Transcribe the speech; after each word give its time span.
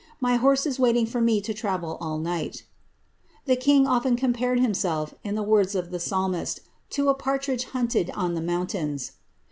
My 0.19 0.35
horse 0.37 0.65
is; 0.65 0.77
for 0.77 1.21
me 1.21 1.41
to 1.41 1.53
tnvel 1.53 1.99
all 2.01 2.17
night' 2.17 2.63
The 3.45 3.55
king 3.55 3.85
often 3.85 4.15
compared 4.15 4.57
hunssl^ 4.57 5.13
words 5.45 5.75
of 5.75 5.91
the 5.91 5.99
psahnist, 5.99 6.55
^ 6.61 6.61
to 6.95 7.09
a 7.09 7.13
partridge 7.13 7.65
hunted 7.65 8.09
on 8.15 8.33
the 8.33 8.41
mountains.' 8.41 9.11